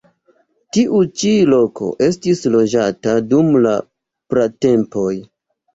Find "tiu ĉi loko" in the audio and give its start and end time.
0.77-1.91